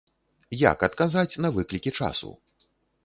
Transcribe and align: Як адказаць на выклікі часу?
Як 0.71 0.85
адказаць 0.87 1.39
на 1.45 1.51
выклікі 1.59 1.95
часу? 2.01 2.31